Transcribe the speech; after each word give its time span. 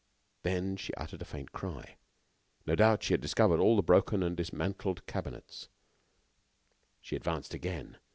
Then 0.41 0.77
she 0.77 0.91
uttered 0.95 1.21
a 1.21 1.25
faint 1.25 1.51
cry. 1.51 1.97
No 2.65 2.73
doubt 2.75 3.03
she 3.03 3.13
had 3.13 3.21
discovered 3.21 3.57
the 3.57 3.83
broken 3.83 4.23
and 4.23 4.35
dismantled 4.35 5.05
cabinet. 5.05 5.67
She 7.01 7.15
advanced 7.15 7.53
again. 7.53 7.97